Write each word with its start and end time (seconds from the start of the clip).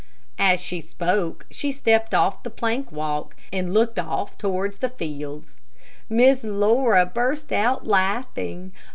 As 0.39 0.59
she 0.59 0.81
spoke 0.81 1.45
she 1.51 1.71
stepped 1.71 2.15
off 2.15 2.41
the 2.41 2.49
plank 2.49 2.91
walk, 2.91 3.35
and 3.53 3.71
looked 3.71 3.99
off 3.99 4.35
towards, 4.35 4.77
the 4.77 4.89
fields. 4.89 5.57
Miss 6.09 6.43
Laura 6.43 7.05
burst 7.05 7.53
out 7.53 7.85
laughing. 7.85 8.71